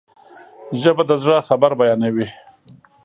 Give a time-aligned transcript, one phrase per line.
[0.81, 2.27] ژبه د زړه خبر بیانوي